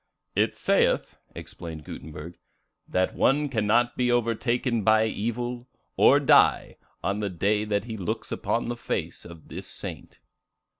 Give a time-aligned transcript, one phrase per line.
[0.35, 2.39] "It saith," explained Gutenberg,
[2.87, 8.31] "that one cannot be overtaken by evil, or die, on the day that he looks
[8.31, 10.17] upon the face of this saint."